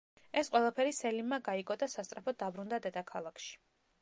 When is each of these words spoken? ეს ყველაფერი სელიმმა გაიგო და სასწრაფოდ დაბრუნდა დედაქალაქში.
ეს 0.41 0.47
ყველაფერი 0.53 0.95
სელიმმა 0.99 1.39
გაიგო 1.49 1.77
და 1.85 1.91
სასწრაფოდ 1.97 2.41
დაბრუნდა 2.43 2.81
დედაქალაქში. 2.89 3.55